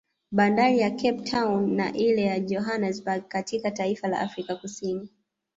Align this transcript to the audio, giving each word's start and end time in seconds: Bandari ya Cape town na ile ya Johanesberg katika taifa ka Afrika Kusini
Bandari 0.31 0.79
ya 0.79 0.89
Cape 0.89 1.23
town 1.23 1.75
na 1.77 1.91
ile 1.93 2.21
ya 2.23 2.39
Johanesberg 2.39 3.27
katika 3.27 3.71
taifa 3.71 4.09
ka 4.09 4.19
Afrika 4.19 4.55
Kusini 4.55 5.09